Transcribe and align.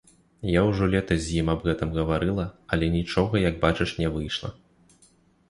Я 0.51 0.61
ўжо 0.69 0.87
летась 0.93 1.19
з 1.25 1.35
ім 1.41 1.51
аб 1.53 1.61
гэтым 1.67 1.89
гаварыла, 1.99 2.47
але 2.73 2.85
нічога, 2.97 3.41
як 3.49 3.61
бачыш, 3.67 3.95
не 4.01 4.07
выйшла. 4.19 4.53